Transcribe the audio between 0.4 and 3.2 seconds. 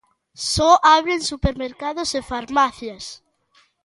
Só abren supermercados e farmacias.